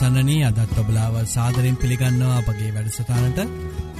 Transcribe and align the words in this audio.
ඉතින් 0.00 0.08
අසන්නනී 0.08 0.44
අදත් 0.44 0.78
ඔබලාව 0.78 1.14
සාදරෙන් 1.26 1.76
පිළිගන්නවා 1.76 2.36
අපගේ 2.38 2.70
වැඩසටානට 2.70 3.40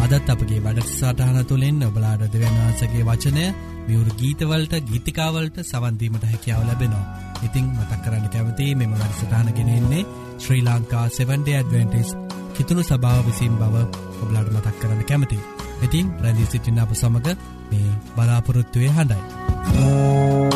අදත් 0.04 0.28
අපගේ 0.28 0.60
වැඩසටහන 0.60 1.38
තුළින් 1.44 1.82
ඔබලාඩ 1.82 2.22
දෙවන් 2.26 2.56
වහන්සගේ 2.56 3.04
වචනය 3.04 3.42
මියවරු 3.86 4.16
ගීතවලට 4.16 4.74
ගීතිකාවලට 4.82 5.56
සවන්දීමට 5.62 6.24
හැකියාව 6.24 6.64
ලැබෙනවා. 6.64 7.04
ඉතිං 7.42 7.66
මතක් 7.74 8.00
කරන්න 8.04 8.28
කැමති 8.28 8.74
මෙම 8.74 8.92
වැඩසටානගෙනෙන්නේ 8.94 10.06
ශ්‍රී 10.38 10.62
ලංකා 10.62 11.06
7ඩ 11.10 11.48
ඇඩවෙන්ටිස් 11.50 12.16
කිතුුණු 12.54 12.84
සභාව 12.84 13.26
විසින් 13.26 13.54
බව 13.54 13.84
ඔබලාඩ 14.22 14.48
මතක් 14.50 14.76
කරන්න 14.80 15.04
කැමති. 15.04 15.38
ඉතින් 15.82 16.14
ප්‍රැදිී 16.14 16.48
සිටින්න 16.48 16.80
අප 16.80 16.94
සමඟ 16.94 17.36
මේ 17.70 17.96
බලාපොරොත්තුවය 18.16 18.88
හඬයි. 18.90 19.22
අදදිනේ 19.70 20.49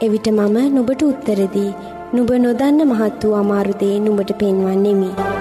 එවිට 0.00 0.28
මම 0.28 0.74
නුබට 0.74 1.02
උත්තරදී 1.02 1.72
නුබ 2.14 2.32
නොදන්න 2.32 2.80
මහත් 2.84 3.26
වූ 3.26 3.32
අමාරුදේ 3.32 3.98
නුබට 3.98 4.32
පෙන්වන්නෙමි. 4.32 5.37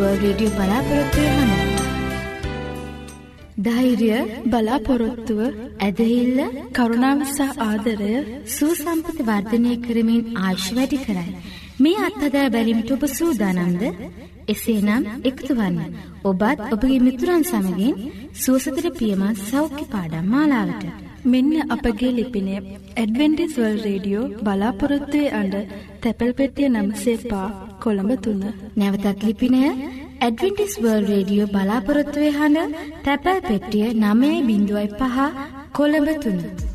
රේඩියෝ 0.00 0.50
බලාපොරොත්වය 0.50 1.24
හඬ 1.28 1.80
ධෛර්ය 3.58 4.10
බලාපොරොත්තුව 4.46 5.40
ඇදහිල්ල 5.80 6.38
කරුණාවසා 6.72 7.56
ආදරය 7.60 8.14
සූසම්පති 8.46 9.22
වර්ධනය 9.22 9.72
කරමින් 9.76 10.22
ආශ් 10.38 10.68
වැඩි 10.72 10.98
කරයි. 10.98 11.36
මේ 11.78 11.98
අත්හදා 11.98 12.46
බැලිමිට 12.48 12.90
ඔබ 12.90 13.04
සූදානන්ද 13.08 13.84
එසේනම් 14.48 15.08
එක්තුවන්න 15.24 15.78
ඔබත් 16.24 16.66
ඔබගේ 16.70 17.00
මිතුරන් 17.00 17.44
සමගින් 17.44 18.00
සුවසතර 18.34 18.86
පියමත් 18.98 19.44
සෞඛ්‍ය 19.44 19.84
පාඩම් 19.86 20.26
මාලාවට. 20.26 21.09
මෙන්න 21.24 21.72
අපගේ 21.74 22.12
ලිපිනය 22.18 22.52
ඇඩවෙන්ටිස්වල් 22.96 23.76
රේඩියෝ 23.86 24.30
බලාපොරොත්තුවේ 24.44 25.32
අඩ 25.40 25.54
තැපැල් 26.02 26.32
පෙටිය 26.38 26.68
නම්සේ 26.68 27.16
පා 27.30 27.48
කොළඹ 27.82 28.12
තුන්න. 28.24 28.42
නැවතත් 28.76 29.26
ලිපිනය 29.28 29.60
ඇඩවෙන්ටිස් 30.20 30.74
වර්ල් 30.82 31.06
රේඩියෝ 31.10 31.52
බලාපොරොත්තුවේ 31.54 32.32
හඬ 32.38 32.80
තැපැල් 33.04 33.40
පෙට්ටිය 33.42 33.86
නමේ 33.94 34.36
බිඳුවයි 34.48 34.88
පහ 34.98 35.16
කොළඹ 35.72 36.10
තුන්න. 36.24 36.69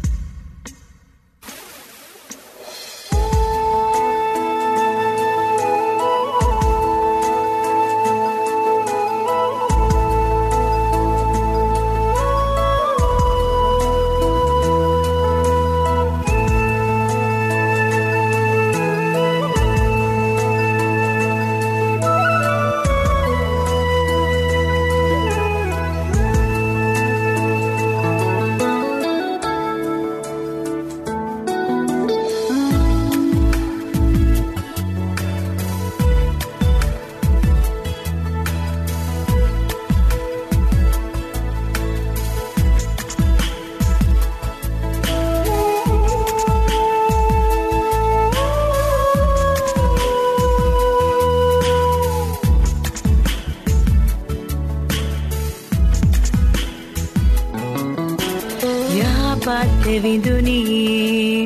යහපත් 59.86 60.04
විඳුනී. 60.04 61.46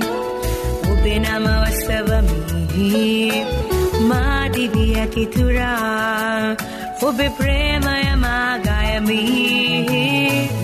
ඔබේ 0.92 1.20
නම 1.20 1.46
වස්සවමි 1.62 3.44
මාදිවී 4.02 4.96
ඇතිතුරා 4.96 6.56
ඔබේ 7.02 7.30
ප්‍රේමය 7.30 8.16
මාගයමි 8.16 9.20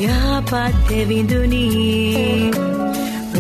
යහපත් 0.02 0.90
විඳුනී 1.08 2.52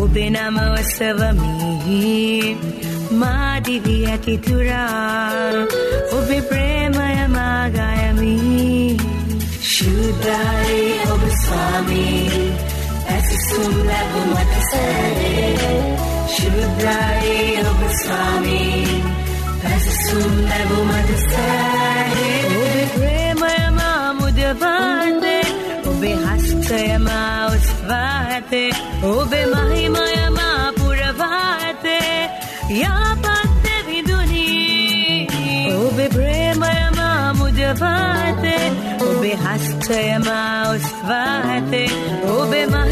ඔබේ 0.01 0.29
නම 0.29 0.57
වස්සවමි 0.73 2.55
මාදිවී 3.13 4.05
ඇතිතුරා 4.05 5.51
ඔබේ 6.11 6.41
ප්‍රේමය 6.41 7.27
මාගයමි 7.29 8.37
ශුද්ධයි 9.63 10.85
ඔබ 11.09 11.23
ස්වාමී 11.39 12.15
ඇසිසුම් 12.25 12.25
ලැබුමට 12.25 12.25
සැරේ 12.25 12.33
ශුද්ධයි 12.33 12.33
ඔබ 12.47 12.61
ස්වාමී. 12.61 12.64
ඇසිසුම් 19.65 20.33
ලැබුමට 20.49 21.11
සැරේ 21.23 22.39
ඔබේ 22.53 22.87
ප්‍රේමයම 22.95 23.79
මුදවන්නේ 24.19 25.45
ඔබේ 25.85 26.15
හස්තයම 26.23 27.07
ඔස්වා 27.47 28.13
ඇතේ 28.27 28.69
ඔබේ 29.05 29.45
මහිමයම 29.47 30.39
පුරවා 30.77 31.43
ඇතේ 31.59 32.29
යාපත්ත 32.73 33.65
විදුනී 33.87 35.27
ඔබේ 35.77 36.09
ප්‍රේමයම 36.09 36.99
මුදවාතේ 37.37 38.65
ඔබේ 39.01 39.37
හස්තයම 39.37 40.27
ඔස්වා 40.67 41.35
ඇතේ 41.45 41.89
ඔබේ 42.31 42.65
මහිමයම 42.67 42.84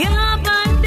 යාපන්ත 0.00 0.86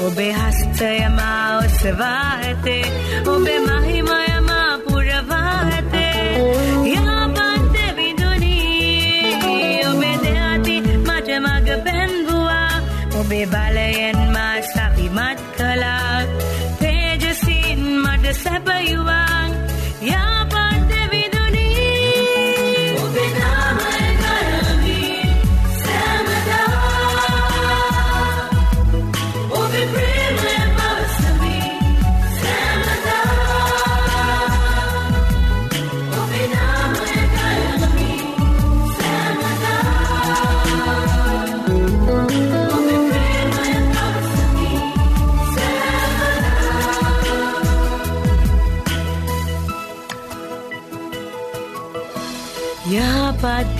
ඇතේ 0.00 0.06
ඔබේ 0.06 0.32
හස්තයම 0.32 1.18
ඔස්සවා 1.58 2.30
ඇතේ. 2.32 2.84
ඔබේ 3.26 3.69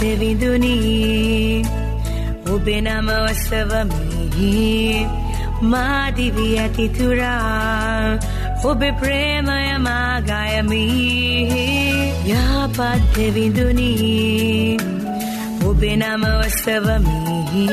යාපත් 0.00 0.20
විදුනී 0.20 1.64
ඔබේ 2.46 2.80
නම 2.80 3.08
ඔස්සවමි 3.08 5.06
මාදිවී 5.62 6.54
ඇතිතුරා 6.58 8.18
ඔබේ 8.64 8.92
ප්‍රේමය 8.92 9.66
මාගයමි 9.78 10.80
යාපත් 12.26 13.16
විදුනී 13.34 14.78
ඔබේ 15.66 15.96
නම 15.96 16.24
ඔස්සවමි 16.38 17.68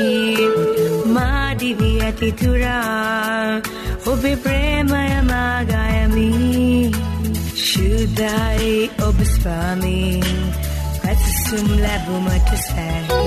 මාදිවී 1.08 1.96
ඇතිතුරා 2.02 3.60
ඔබේ 4.06 4.36
ප්‍රේමය 4.38 5.04
මාගයමි 5.24 6.30
ශුද්ධයි 7.58 8.90
ඔබ 9.02 9.18
ස්වාමී 9.26 10.67
jumla 11.50 11.94
bumatu 12.06 12.56
sake 12.56 13.22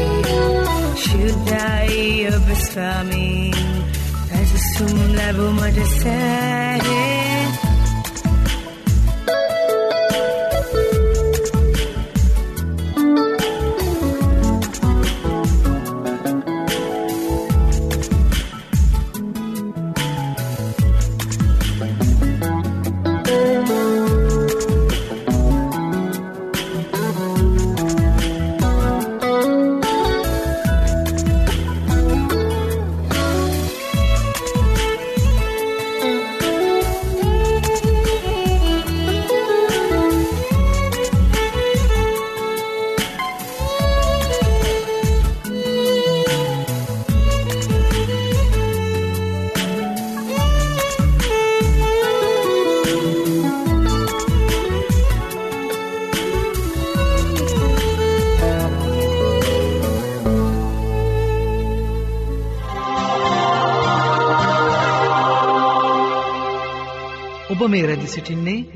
shudai 1.04 2.28
obaswami 2.36 3.54
rajasumla 4.32 5.26
bumatu 5.38 5.86
sake 6.02 7.02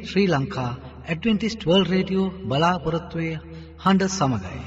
Sri 0.05 0.27
Lanka 0.27 0.71
Adventist 1.05 1.65
World 1.67 1.85
Radio 1.87 2.27
බලාපොරොත්තුවය 2.45 3.29
හඬ 3.83 4.03
සමඟයි. 4.09 4.61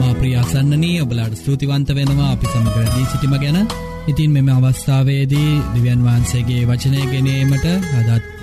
මා 0.00 0.14
ප්‍රියාසන්නනී 0.14 1.00
ඔබලාට 1.00 1.34
ස්තුතිවන්ත 1.36 1.88
වෙනවා 1.92 2.30
අපි 2.32 2.52
සමගරදී 2.52 3.06
සිටිම 3.06 3.34
ගැන 3.38 3.58
ඉතින් 4.06 4.30
මෙම 4.32 4.48
අවස්ථාවේදී 4.52 5.50
දිව්‍යන් 5.74 6.00
වහන්සේගේ 6.02 6.62
වචනය 6.66 7.02
ගෙනීමට 7.08 7.66
අදත් 7.72 8.33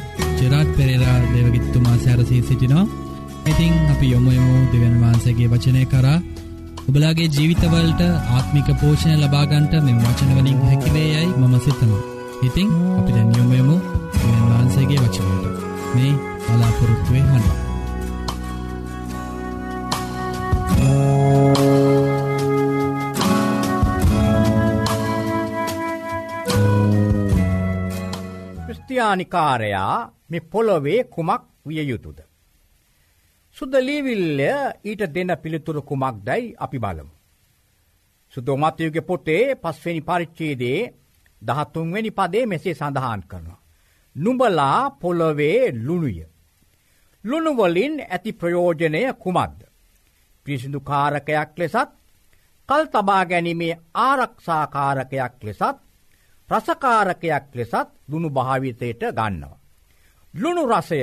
චරාට් 0.42 0.70
පෙරේරා 0.78 1.18
දෙවගිත්තුමා 1.34 1.98
සැරසී 2.04 2.42
සිටිනවා. 2.42 2.86
ඉතිං 3.46 3.74
අපි 3.94 4.12
යොමුයමු 4.12 4.56
දෙවන් 4.72 4.96
වහන්සේගේ 5.02 5.50
වචනය 5.52 5.84
කරා 5.86 6.20
ඔබලාගේ 6.90 7.28
ජීවිතවලට 7.36 8.02
ආත්මික 8.36 8.70
පෝෂණය 8.82 9.16
ලබාගන්ට 9.18 9.74
මෙම 9.86 9.98
වචනවලින් 10.04 10.62
හැකිවේ 10.68 11.08
යයි 11.08 11.34
මම 11.40 11.56
සිතනවා. 11.66 12.04
ඉතිං 12.44 12.70
අපි 13.00 13.12
දැන් 13.16 13.34
යොමුයමු 13.38 13.76
දෙවන් 14.14 14.46
වහන්සේගේ 14.52 15.00
වචනයට 15.04 15.46
මේ 15.96 16.14
බලාපොරොත්තුවේ 16.46 17.24
හඬ. 17.24 17.70
ක්‍රස්තියානිකාරයා 28.66 29.96
මෙ 30.32 30.40
පොළොවේ 30.42 31.04
කුමක් 31.06 31.44
විය 31.66 31.84
යුතුද. 31.84 32.20
සුද්දලීවිල්ල 33.58 34.42
ඊට 34.84 35.02
දෙන්න 35.10 35.32
පිළිතුරු 35.38 35.82
කුමක් 35.84 36.18
දැයි 36.24 36.56
අපි 36.58 36.80
බලමු. 36.80 37.14
සුදෝමතයුගේ 38.34 39.02
පොටේ 39.04 39.56
පස්වනි 39.56 40.02
පරිච්චේදේ 40.02 40.80
දහත්තුන්වැනි 41.42 42.12
පදේ 42.12 42.46
මෙසේ 42.46 42.74
සඳහන් 42.74 43.24
කරනවා. 43.24 43.60
නුඹලා 44.16 44.92
පොළොවේ 44.92 45.72
ලුණුය. 45.78 46.18
ලුණුවලින් 47.24 47.96
ඇති 48.02 48.32
ප්‍රයෝජනය 48.34 49.02
කුමක්ද. 49.16 49.60
පිසිදු 50.46 50.80
කාරකයක් 50.82 51.52
ලෙසත් 51.58 51.92
කල් 52.70 52.86
තබා 52.86 53.24
ගැනීමේ 53.26 53.80
ආරක්ෂාකාරකයක් 54.00 55.36
ලෙසත් 55.44 55.78
රසකාරකයක් 56.50 57.46
ලෙසත් 57.54 57.90
දුුණු 58.10 58.30
භාවිතයට 58.30 59.04
ගන්නවා. 59.12 59.61
ලුණු 60.34 60.64
රසය 60.68 61.02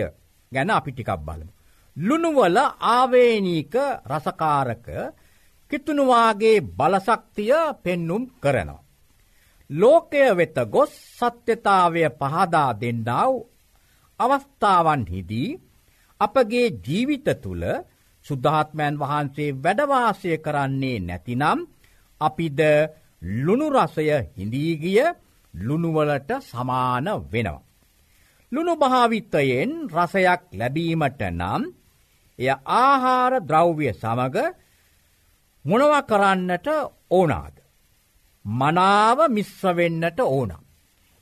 ගැන 0.52 0.70
අපි 0.70 0.90
ටිකක් 0.92 1.12
බලමු. 1.18 1.52
ලුණුවල 1.96 2.56
ආවේනීක 2.86 3.74
රසකාරක 4.06 4.86
කිතුනුවාගේ 5.70 6.64
බලසක්තිය 6.70 7.52
පෙන්නුම් 7.76 8.22
කරනවා. 8.36 8.84
ලෝකය 9.70 10.24
වෙත 10.32 10.56
ගොස් 10.66 10.92
සත්‍යතාවය 11.14 12.02
පහදා 12.12 12.70
දෙන්නාව 12.74 13.32
අවස්ථාවන්හිදී 14.20 15.58
අපගේ 16.20 16.68
ජීවිත 16.78 17.28
තුළ 17.36 17.64
සුද්ධාත්මයන් 18.26 18.94
වහන්සේ 18.96 19.56
වැඩවාසය 19.56 20.30
කරන්නේ 20.38 20.98
නැතිනම් 21.00 21.58
අපිද 22.20 22.60
ලුණුරසය 23.36 24.06
හිඳීගිය 24.30 25.04
ලුණුවලට 25.54 26.30
සමාන 26.42 27.06
වෙනවා. 27.26 27.67
ලුණු 28.52 28.74
භාවිත්තයෙන් 28.76 29.70
රසයක් 29.88 30.42
ලැබීමට 30.52 31.20
නම් 31.30 31.62
එය 32.38 32.48
ආහාර 32.78 33.32
ද්‍රව්‍ය 33.42 33.88
සමග 33.92 34.36
මොනව 35.64 35.92
කරන්නට 36.02 36.68
ඕනාද. 37.10 37.56
මනාව 38.44 39.18
මිශ්‍රවෙන්නට 39.28 40.20
ඕන. 40.26 40.52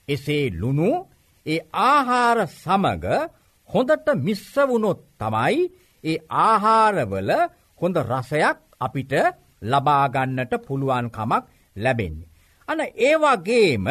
එසේ 0.08 0.46
ලුණු 0.52 0.90
ඒ 1.46 1.60
ආහාර 1.84 2.38
සමග 2.54 3.04
හොඳට 3.68 4.08
මිශ්‍රවුණොත් 4.18 5.00
තමයි 5.18 5.56
ඒ 6.04 6.18
ආහාරවල 6.38 7.30
හොඳ 7.80 7.96
රසයක් 8.04 8.58
අපිට 8.80 9.12
ලබාගන්නට 9.62 10.52
පුළුවන්කමක් 10.60 11.44
ලැබෙන්නේ. 11.76 12.30
අන 12.68 12.80
ඒවාගේම 12.98 13.86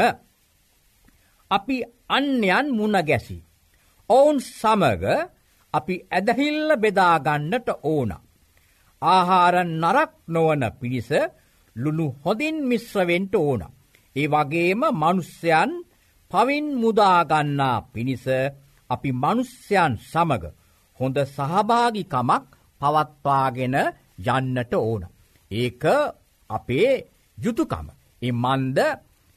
අපි 1.52 1.78
අන්‍යයන් 2.10 2.68
මුණ 2.72 2.98
ගැසි. 3.02 3.38
ඔවුන් 4.10 4.38
සමග 4.40 5.04
අපි 5.74 5.96
ඇදහිල්ල 6.08 6.70
බෙදාගන්නට 6.76 7.70
ඕන. 7.84 8.12
ආහාර 9.02 9.56
නරක් 9.74 10.12
නොවන 10.28 10.64
පිණිස 10.72 11.10
ලුණු 11.76 12.08
හොදින් 12.24 12.58
මිශ්‍රවෙන්ට 12.64 13.36
ඕන. 13.36 13.62
ඒ 14.16 14.28
වගේම 14.28 14.82
මනුස්්‍යයන් 14.94 15.72
පවින් 16.32 16.66
මුදාගන්නා 16.74 17.78
පිණිස 17.84 18.26
අපි 18.90 19.10
මනුස්්‍යයන් 19.14 19.94
සමග 20.04 20.44
හොඳ 21.00 21.18
සහභාගිකමක් 21.28 22.46
පවත්වාගෙන 22.82 23.76
යන්නට 24.28 24.74
ඕන. 24.76 25.04
ඒක 25.52 25.84
අපේ 26.50 26.92
යුතුකම. 27.38 27.88
එ 28.22 28.30
මන්ද 28.34 28.80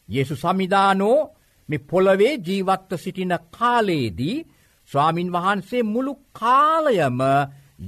යෙසු 0.08 0.34
සමිධානෝ 0.36 1.18
මෙ 1.68 1.76
පොළවේ 1.80 2.34
ජීවත්ව 2.38 2.92
සිටින 2.96 3.34
කාලයේදී 3.50 4.36
ස්වාමින් 4.90 5.32
වහන්සේ 5.32 5.82
මුළු 5.84 6.12
කාලයම 6.32 7.20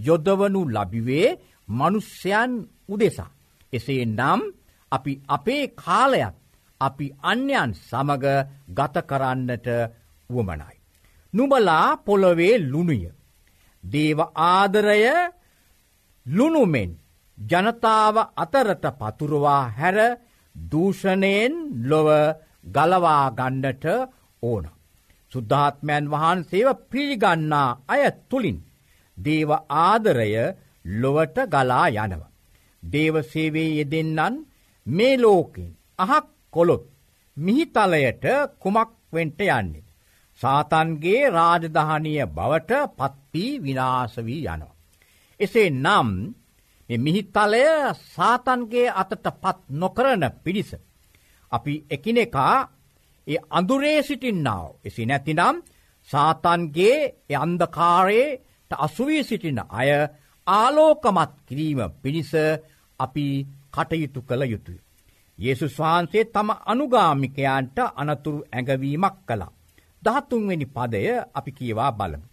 යොදවනු 0.06 0.60
ලබිවේ 0.66 1.28
මනුස්්‍යයන් 1.68 2.52
උදෙසා. 2.88 3.30
එසේ 3.72 4.02
නම් 4.08 4.40
අපි 4.92 5.12
අපේ 5.28 5.64
කාලයක් 5.76 6.34
අපි 6.80 7.06
අන්‍යයන් 7.22 7.70
සමග 7.80 8.24
ගත 8.68 8.96
කරන්නට 9.02 9.66
වුවමනයි. 10.30 10.76
නුබලා 11.34 11.86
පොළොවේ 11.96 12.54
ලුණුය. 12.62 13.02
දේව 13.84 14.18
ආදරය 14.44 15.02
ලුණුමෙන් 16.26 16.90
ජනතාව 17.38 18.16
අතරට 18.36 18.84
පතුරවා 18.98 19.62
හැර 19.70 19.98
දූෂණයෙන් 20.54 21.54
ලොව 21.82 22.08
ගලවා 22.64 23.24
ගණ්ඩට 23.32 23.86
ඕන. 24.42 24.64
සුද්ධාත්මයන් 25.32 26.04
වහන්සේව 26.08 26.68
පිළිගන්නා 26.90 27.68
අය 27.86 28.02
තුළින් 28.28 28.58
දේව 29.18 29.50
ආදරය 29.80 30.32
ලොවට 30.94 31.36
ගලා 31.48 31.86
යනව. 31.96 32.22
දේවසේවේ 32.82 33.70
යෙදෙන්නන් 33.72 34.36
මේ 34.86 35.16
ලෝකෙන් 35.16 35.70
අහක් 35.98 36.26
කොළොත් 36.54 36.84
මිහිතලයට 37.36 38.24
කුමක් 38.58 38.90
වෙන්ට 39.12 39.40
යන්නේ. 39.40 39.84
සාතන්ගේ 40.40 41.30
රාජධානය 41.30 42.14
බවට 42.28 42.72
පත්වී 42.98 43.52
විනාසවී 43.60 44.42
යනවා. 44.44 44.76
එසේ 45.40 45.70
නම් 45.72 46.10
මිහිතලය 46.90 47.64
සාතන්ගේ 48.08 48.88
අතට 48.92 49.26
පත් 49.34 49.58
නොකරන 49.72 50.24
පිණිස. 50.44 50.70
අපි 51.52 51.74
එකිනෙකා 51.90 52.56
ඒ 53.26 53.38
අඳුරේ 53.50 54.00
සිටින්නාව 54.02 54.68
එසි 54.84 55.02
නැතිනම් 55.06 55.56
සාතන්ගේ 56.10 56.96
අන්දකාරයට 57.36 58.70
අසුවී 58.78 59.22
සිටින 59.22 59.60
අය 59.70 59.90
ආලෝකමත් 60.46 61.32
කිරීම 61.46 61.80
පිණිස 62.02 62.32
අපි 63.00 63.26
කටයුතු 63.70 64.20
කළ 64.22 64.42
යුතුය. 64.44 64.78
යේසුස් 65.38 65.78
වහන්සේ 65.78 66.24
තම 66.26 66.50
අනුගාමිකයන්ට 66.64 67.78
අනතුරු 67.94 68.40
ඇඟවීමක් 68.46 69.16
කළා. 69.22 69.52
දහත්තුන්වෙනි 70.02 70.66
පදය 70.66 71.02
අපි 71.34 71.50
කියවා 71.52 71.92
බලමු. 71.92 72.26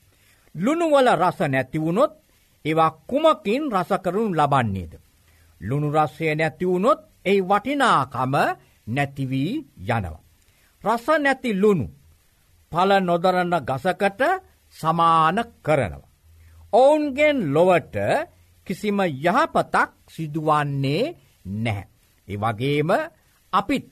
ලුණුවල 0.55 1.07
රස 1.15 1.39
නැතිවුණොත් 1.45 2.13
ඒවා 2.65 2.91
කුමකින් 3.03 3.63
රසකරුණු 3.71 4.37
ලබන්නේද. 4.39 4.93
ලුණු 5.61 5.87
රස්සය 5.91 6.35
නැතිවුණොත් 6.35 6.99
ඒ 7.25 7.39
වටිනාකම 7.41 8.33
නැතිවී 8.87 9.51
යනවා. 9.79 10.23
රස 10.83 11.05
නැති 11.17 11.51
ලුණු 11.53 11.87
පල 12.71 12.91
නොදරන්න 12.99 13.55
ගසකට 13.61 14.21
සමාන 14.75 15.37
කරනවා. 15.61 16.07
ඔවුන්ගෙන් 16.73 17.37
ලොවට 17.53 17.95
කිසිම 18.67 18.99
යහපතක් 18.99 19.89
සිදුවන්නේ 20.07 21.03
නැහැ. 21.55 21.87
ඒ 22.27 22.37
වගේම 22.37 22.89
අපිත් 23.53 23.85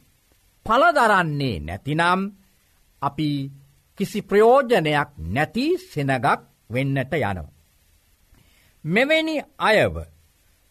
පලදරන්නේ 0.66 1.60
නැතිනම් 1.60 2.22
අපි 3.02 3.30
කිසි 4.00 4.20
ප්‍රයෝජනයක් 4.22 5.10
නැති 5.28 5.66
සෙනගක් 5.84 6.26
වෙන්නට 6.70 7.14
යනවා. 7.14 7.54
මෙවැනි 8.86 9.36
අයව 9.60 9.96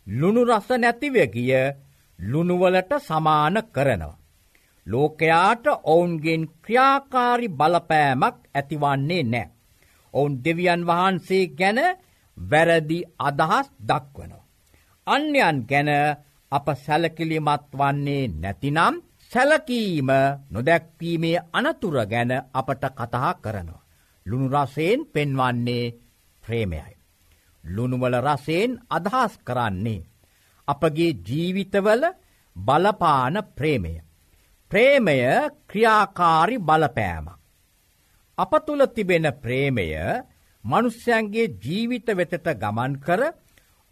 ලුණු 0.07 0.43
රස 0.45 0.69
නැතිව 0.75 1.16
ගිය 1.26 1.52
ලුණුවලට 2.18 2.92
සමාන 3.00 3.56
කරනවා. 3.73 4.18
ලෝකයාට 4.87 5.64
ඔවුන්ගෙන් 5.85 6.42
ක්‍රියාකාරි 6.62 7.49
බලපෑමක් 7.50 8.37
ඇතිවන්නේ 8.54 9.23
නෑ. 9.25 9.50
ඔවුන් 10.14 10.35
දෙවියන් 10.44 10.83
වහන්සේ 10.87 11.47
ගැන 11.49 11.78
වැරදි 12.37 12.99
අදහස් 13.18 13.66
දක්වනවා. 13.80 14.44
අන්‍යයන් 15.06 15.59
ගැන 15.68 15.90
අප 16.52 16.66
සැලකිලිමත් 16.76 17.64
වන්නේ 17.73 18.25
නැතිනම් 18.35 18.94
සැලකීම 19.33 20.11
නොදැක්වීමේ 20.50 21.44
අනතුර 21.52 21.97
ගැන 22.06 22.30
අපට 22.52 22.85
කතා 22.90 23.35
කරනවා. 23.35 23.85
ලුණු 24.26 24.49
රසයෙන් 24.49 25.00
පෙන්වන්නේ 25.06 25.94
ප්‍රේමයයි. 26.42 26.94
ලුණුවල 27.64 28.14
රසයෙන් 28.21 28.73
අදහස් 28.90 29.33
කරන්නේ. 29.38 30.06
අපගේ 30.68 31.12
ජීවිතවල 31.21 32.04
බලපාන 32.56 33.37
ප්‍රේමය. 33.56 33.94
ප්‍රේමය 34.71 35.18
ක්‍රියාකාරි 35.68 36.56
බලපෑමක්. 36.59 37.38
අප 38.38 38.52
තුළ 38.66 38.87
තිබෙන 38.87 39.26
ප්‍රේමය 39.42 39.88
මනුස්්‍යයන්ගේ 40.64 41.52
ජීවිත 41.62 42.09
වෙතට 42.11 42.49
ගමන් 42.54 42.92
කර 42.99 43.23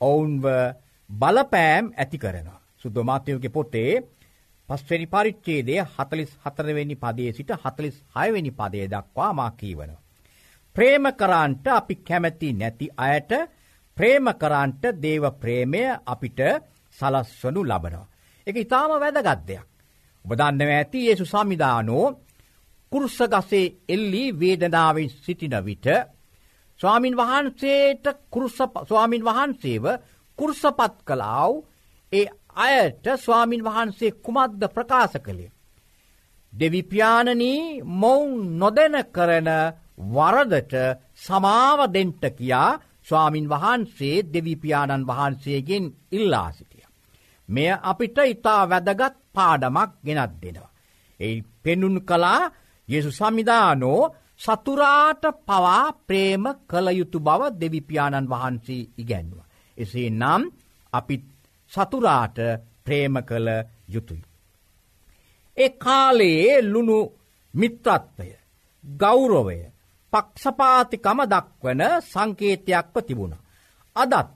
ඔවුන්ව 0.01 0.45
බලපෑම් 1.11 1.93
ඇති 1.95 2.19
කරනවා. 2.19 2.61
සුද්දමාතයෝගේ 2.79 3.51
පොතේ 3.51 3.93
පස්වැනි 4.69 5.07
පරිච්චේදය 5.07 5.75
හතලිස් 5.95 6.31
හතරවෙනි 6.45 6.97
පදේ 6.97 7.33
සිට 7.33 7.51
හතලිස් 7.63 7.97
හයවෙනි 8.15 8.53
පදේ 8.53 8.87
දක්වා 8.89 9.33
මාකීවන. 9.33 9.93
ප්‍රේම 10.77 11.05
කරන්ට 11.21 11.67
අපි 11.71 11.95
කැමැති 11.99 12.53
නැති 12.53 12.87
අයට 12.99 13.33
ප්‍රේම 13.97 14.27
කරන්ට 14.35 14.85
දේව 14.97 15.25
ප්‍රේමය 15.35 15.83
අපිට 16.05 16.41
සලස්වනු 16.99 17.63
ලබනවා. 17.63 18.07
එක 18.47 18.57
ඉතාම 18.57 18.91
වැදගත්දයක්. 18.95 19.67
ඔබදන්නව 20.25 20.71
ඇති 20.71 21.01
ඒසු 21.09 21.25
සමිධානෝ 21.27 22.07
කුරුස්සගසේ 22.93 23.73
එල්ලි 23.89 24.25
වේදනාවෙන් 24.35 25.11
සිටින 25.17 25.57
විට 25.61 25.87
ස්වාමින් 26.81 27.15
වහන්සේට 27.15 28.05
ස්වාමින් 28.85 29.25
වහන්සේව 29.25 29.85
කුරුසපත් 30.39 30.97
කලාව් 31.05 31.53
ඒ 32.13 32.27
අයට 32.57 33.05
ස්වාමින් 33.17 33.63
වහන්සේ 33.63 34.17
කුමද්ද 34.19 34.63
ප්‍රකාශ 34.69 35.19
කළේ. 35.19 35.53
දෙවිපාණනී 36.53 37.83
මොවුන් 37.95 38.59
නොදැන 38.59 38.97
කරන 39.07 39.49
වරදට 40.09 40.75
සමාවදෙන්ට 41.17 42.25
කියා 42.31 42.81
ස්වාමින් 43.07 43.47
වහන්සේ 43.49 44.17
දෙවිපාණන් 44.33 45.07
වහන්සේගෙන් 45.07 45.85
ඉල්ලා 46.13 46.49
සිටිය. 46.53 46.85
මෙය 47.49 47.71
අපිට 47.83 48.19
ඉතා 48.25 48.63
වැදගත් 48.65 49.15
පාඩමක් 49.33 49.91
ගෙනත් 50.05 50.35
දෙනවා. 50.43 50.71
එයි 51.21 51.45
පෙනුන් 51.63 51.97
කලා 52.03 52.51
යෙසු 52.89 53.11
සමිධානෝ 53.11 54.01
සතුරාට 54.37 55.25
පවා 55.41 55.85
ප්‍රේම 56.07 56.45
කළ 56.67 56.89
යුතු 56.91 57.19
බව 57.21 57.43
දෙවිපාණන් 57.61 58.31
වහන්සේ 58.31 58.89
ඉගැන්ව. 58.99 59.39
එසේ 59.79 60.11
නම් 60.11 60.43
අපිත් 60.93 61.25
සතුරාට 61.73 62.39
ප්‍රේම 62.85 63.15
කළ 63.23 63.49
යුතුයි. 63.89 64.23
ඒ 65.57 65.71
කාලයේ 65.77 66.63
ලුණු 66.63 66.99
මිත්‍රත්වය 67.55 68.29
ගෞරවය 68.85 69.59
පක්ෂපාතිකම 70.13 71.19
දක්වන 71.27 71.83
සංකේතයක්ව 72.03 72.95
තිබුණ. 73.01 73.35
අදත් 73.97 74.29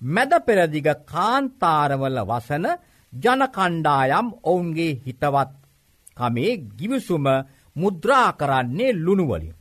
මැද 0.00 0.32
පෙරදිග 0.46 0.88
කාන්තාරවල 1.04 2.18
වසන 2.22 2.66
ජනකණ්ඩායම් 3.12 4.28
ඔවුන්ගේ 4.44 4.98
හිතවත් 5.02 5.52
කමේ 6.16 6.52
ගිවිසුම 6.72 7.26
මුද්‍රා 7.76 8.28
කරන්නේ 8.32 8.96
ලුණුවලින්. 8.96 9.54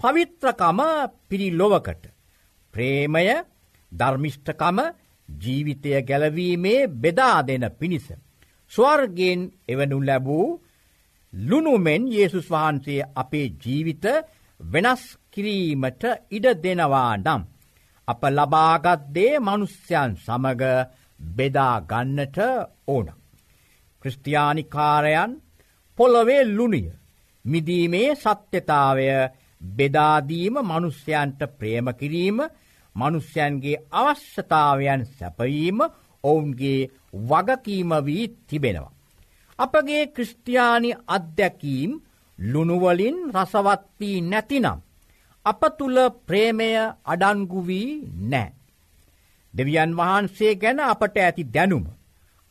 පවිත්‍රකම 0.00 0.80
පිරිලොවකට 1.28 2.04
ප්‍රේමය 2.74 3.26
ධර්මිෂ්ඨකම 3.92 4.78
ජීවිතය 5.28 5.90
ගැලවීමේ 6.02 6.88
බෙදා 6.94 7.38
දෙන 7.42 7.64
පිණිස. 7.72 8.06
ස්වර්ගෙන් 8.72 9.40
එවනු 9.68 9.98
ලැබූ 10.00 10.46
ලුණුමෙන් 11.32 12.02
යේසුස් 12.08 12.46
වහන්සේ 12.46 13.08
අපේ 13.14 13.46
ජීවිත 13.56 14.04
වෙනස් 14.60 15.02
කිරීමට 15.32 16.02
ඉඩ 16.30 16.46
දෙනවා 16.62 17.16
නම්. 17.16 17.42
අප 18.08 18.22
ලබාගත්දේ 18.28 19.34
මනුස්්‍යයන් 19.38 20.12
සමග 20.16 20.62
බෙදාගන්නට 21.36 22.38
ඕන. 22.86 23.08
ක්‍රස්තියානිකාරයන් 24.02 25.32
පොළොවේ 25.98 26.44
ලුණිය 26.46 26.90
මිදීමේ 27.44 28.10
සත්‍යතාවය 28.14 29.08
බෙදාදීම 29.76 30.54
මනුස්්‍යයන්ට 30.62 31.40
ප්‍රේම 31.58 31.86
කිරීම 32.00 32.38
මනුස්්‍යයන්ගේ 32.94 33.82
අවශ්‍යතාවයන් 33.92 35.02
සැපවීම 35.08 35.78
ඔවුන්ගේ 36.24 36.90
වගකීම 37.28 37.90
වී 38.06 38.26
තිබෙනවා. 38.48 38.96
අපගේ 39.58 40.04
ක්‍රස්ටයානි 40.06 40.90
අත්දැකීම් 41.08 41.92
ලුණුවලින් 42.38 43.16
රසවත්වී 43.32 44.20
නැතිනම්. 44.22 44.78
අප 45.46 45.62
තුළ 45.78 45.98
ප්‍රේමය 46.26 46.70
අඩන්ගුවී 47.04 47.90
නෑ. 48.24 48.52
දෙවියන් 49.54 49.92
වහන්සේ 49.96 50.52
ගැන 50.54 50.80
අපට 50.82 51.16
ඇති 51.18 51.42
දැනුම. 51.46 51.84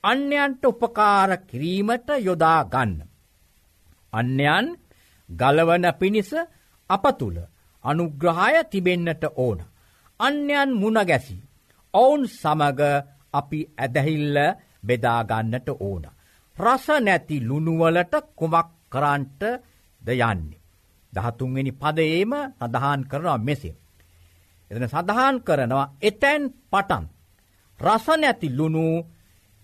අන්‍යන්ට 0.03 0.63
උපකාර 0.65 1.31
කිරීමට 1.39 2.07
යොදා 2.19 2.61
ගන්න. 2.65 3.01
අන්‍යයන් 4.13 4.67
ගලවන 5.29 5.85
පිණිස 5.99 6.31
අප 6.89 7.05
තුළ 7.19 7.37
අනුග්‍රහය 7.83 8.55
තිබෙන්නට 8.71 9.23
ඕන. 9.35 9.59
අන්‍යන් 10.19 10.69
මුණගැසි. 10.73 11.37
ඔවුන් 11.93 12.23
සමග 12.31 12.81
අපි 13.33 13.59
ඇදහිල්ල 13.75 14.37
බෙදාගන්නට 14.83 15.67
ඕන. 15.79 16.03
රස 16.55 16.85
නැති 16.99 17.37
ලුණුවලට 17.39 18.13
කුමක් 18.35 18.69
කරන්ට 18.91 19.41
ද 20.07 20.09
යන්නේ. 20.11 20.59
දහතුන්වෙනි 21.13 21.71
පදයේම 21.73 22.33
සඳහන් 22.53 23.01
කරනවා 23.03 23.37
මෙසේ. 23.39 23.75
එතන 24.71 24.85
සඳහන් 24.85 25.35
කරනවා 25.41 25.85
එතැන් 26.01 26.43
පටන්. 26.65 27.05
රස 27.79 28.05
නැති 28.15 28.47
ලුණු 28.49 28.85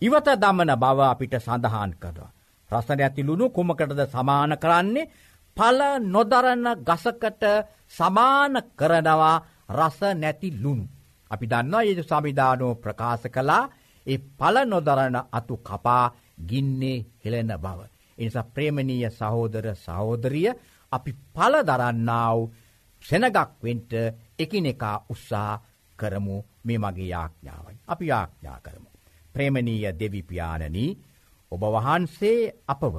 ඉවත 0.02 0.28
දමන 0.36 0.72
බව 0.76 1.00
අපිට 1.04 1.36
සඳහන් 1.38 1.92
කරවා. 1.96 2.32
රස 2.70 2.88
නැති 2.92 3.22
ලුණු 3.22 3.46
කුමකටද 3.50 4.02
සමාන 4.08 4.52
කරන්නේ 4.58 5.10
පල 5.58 5.80
නොදරන්න 6.06 6.68
ගසකට 6.80 7.44
සමාන 7.90 8.54
කරනවා 8.74 9.36
රස 9.72 10.00
නැති 10.16 10.50
ලුණු. 10.54 10.86
අපි 11.32 11.46
දන්නවා 11.48 11.84
ඒ 11.84 12.04
සමිධානෝ 12.04 12.74
ප්‍රකාශ 12.76 13.28
කලා 13.30 13.64
ඒ 14.08 14.20
පල 14.38 14.56
නොදරන 14.66 15.18
අතු 15.32 15.56
කපා 15.60 16.06
ගින්නේ 16.40 17.06
හෙළෙන 17.22 17.52
බව. 17.58 17.80
එනිසා 18.18 18.44
ප්‍රේමණීය 18.46 19.10
සහෝදර 19.12 19.68
සහෝදරිය 19.76 20.50
අපි 20.92 21.12
පල 21.34 21.56
දරන්නාව 21.64 22.40
සෙනගක් 23.04 23.38
වෙන්ට 23.64 23.92
එකිනෙකා 24.40 24.98
උත්සා 25.10 25.52
කරමු 26.00 26.38
මේ 26.64 26.80
මගේ 26.80 27.08
යාඥාවයි. 27.08 27.78
අපි 27.88 28.06
යාඥා 28.08 28.60
කරමු. 28.60 28.90
ප්‍රේමණීය 29.36 29.92
දෙවිපාණනී 29.94 30.92
ඔබ 31.52 31.64
වහන්සේ 31.72 32.54
අපව 32.68 32.96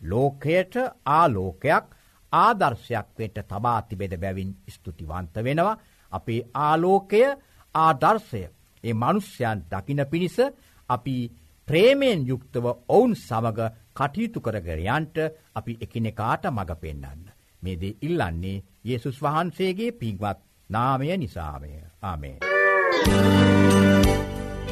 ලෝකයට 0.00 0.74
ආලෝකයක් 1.08 1.86
ආදර්ශයක් 2.32 3.08
වෙට 3.18 3.38
තබා 3.44 3.80
තිබෙද 3.82 4.14
බැවින් 4.16 4.50
ස්තුතිවන්ත 4.68 5.34
වෙනවා 5.38 5.80
අපේ 6.12 6.40
ආලෝකය 6.56 7.22
ආදර්ශය 7.74 8.42
ඒ 8.84 8.94
මනුෂ්‍යයන් 8.94 9.58
දකින 9.70 10.00
පිණිස 10.06 10.36
අපි 10.88 11.16
ප්‍රේමයෙන් 11.68 12.20
යුක්තව 12.26 12.64
ඔවුන් 12.88 13.14
සමඟ 13.16 13.60
කටයුතු 13.96 14.40
කරගරයන්ට 14.40 15.16
අපි 15.54 15.78
එකිනෙකාට 15.80 16.44
මඟ 16.46 16.74
පෙන්න්න. 16.76 17.22
මේදේ 17.62 17.96
ඉල්ලන්නේ 18.02 18.62
යේසුස් 18.84 19.18
වහන්සේගේ 19.22 19.92
පින්වත් 19.94 20.38
නාමය 20.70 21.16
නිසාමය 21.16 21.72
ආමේ. 22.02 22.36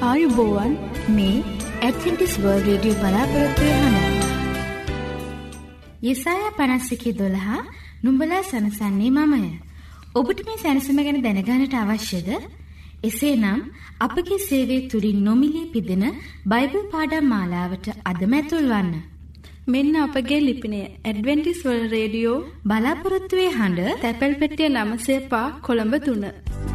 ආයුබෝවන් 0.02 0.72
මේ 1.08 1.36
ඇත්ටිස් 1.80 2.34
වර්ල් 2.38 2.64
රඩිය 2.68 2.94
බලාපොරොත්වය 2.94 3.68
හන. 3.74 3.96
යෙසාය 6.02 6.42
පනස්සිකි 6.56 7.12
දොළහා 7.18 7.60
නුම්ඹලා 8.02 8.42
සනසන්නේ 8.42 9.12
මමය. 9.12 9.44
ඔබට 10.14 10.42
මේ 10.46 10.58
සැනසම 10.58 10.98
ගැන 10.98 11.22
දැනගානට 11.22 11.74
අවශ්‍යද? 11.76 12.28
එසේනම් 13.02 13.60
අපගේ 14.00 14.38
සේවය 14.40 14.76
තුලින් 14.88 15.24
නොමිලේ 15.24 15.70
පිදෙන 15.72 16.04
බයිබල් 16.46 16.84
පාඩම් 16.92 17.26
මාලාවට 17.26 17.86
අදම 18.04 18.32
ඇතුල්වන්න. 18.32 19.11
මෙන්න 19.66 19.96
අපගේ 20.04 20.38
ලිපිනය 20.46 20.78
ඇඩ්වෙන්ටිස් 21.08 21.60
වර්ල්ඩ් 21.66 21.92
රේඩියෝ 21.94 22.38
බලාපොරොත්තු 22.70 23.40
වෙ 23.40 23.46
හඬ 23.58 24.00
තැපැල් 24.02 24.34
පෙට්ටිය 24.40 24.70
9 24.76 25.20
පා 25.32 25.46
කොළඹ 25.66 25.94
3. 26.06 26.71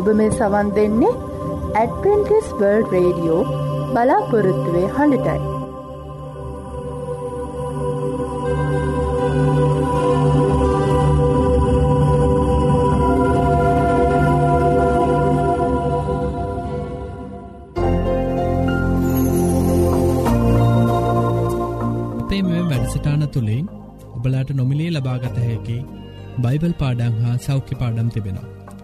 ඔබ 0.00 0.08
මේ 0.18 0.32
සවන් 0.32 0.68
දෙන්නේ 0.76 1.14
ඇඩවෙන්ටිස් 1.78 2.46
වර්ල් 2.58 2.84
රේඩියෝ 2.92 3.40
බලාපොරොත්තුවේ 3.94 4.86
හඬටයි. 4.96 5.40
අපේ 22.20 22.42
මෙ 22.42 22.62
වැඩසටාන 22.70 23.26
තුළින් 23.28 23.68
ඔබලාට 24.16 24.54
නොමිලේ 24.54 24.90
ලබාගත 24.90 25.36
හැකි 25.40 25.78
බයිබල් 26.38 26.74
පාඩං 26.80 27.22
හා 27.22 27.36
සෞඛ්‍ය 27.46 27.74
පාඩම් 27.74 28.08
තිබෙනවා. 28.08 28.48